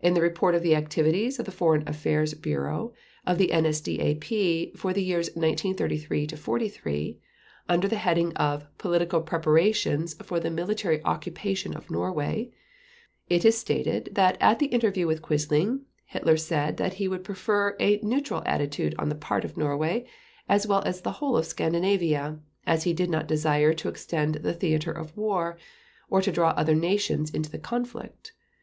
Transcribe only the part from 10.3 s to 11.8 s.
the Military Occupation